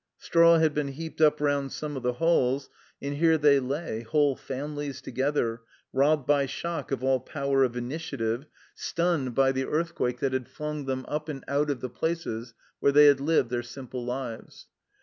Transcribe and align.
Straw 0.17 0.57
had 0.57 0.73
been 0.73 0.87
heaped 0.87 1.21
up 1.21 1.39
round 1.39 1.71
some 1.71 1.95
of 1.95 2.01
the 2.01 2.13
halls, 2.13 2.69
and 3.03 3.17
here 3.17 3.37
they 3.37 3.59
lay, 3.59 4.01
whole 4.01 4.35
families 4.35 4.99
together, 4.99 5.61
robbed 5.93 6.25
by 6.25 6.47
shock 6.47 6.91
of 6.91 7.03
all 7.03 7.19
power 7.19 7.63
of 7.63 7.77
initiative, 7.77 8.47
stunned 8.73 9.35
by 9.35 9.51
the 9.51 9.65
earthquake 9.67 10.19
that 10.21 10.31
3 10.31 10.37
18 10.37 10.43
THE 10.43 10.49
CELLAR 10.57 10.69
HOUSE 10.71 10.75
OF 10.81 10.87
PERVYSE 10.87 10.87
had 10.87 10.87
flung 10.87 11.01
them 11.03 11.05
up 11.07 11.29
and 11.29 11.43
out 11.47 11.69
of 11.69 11.81
the 11.81 11.89
places 11.91 12.53
where 12.79 12.91
they 12.91 13.05
had 13.05 13.19
lived 13.19 13.49
their 13.51 13.61
simple 13.61 14.03
lives. 14.03 14.65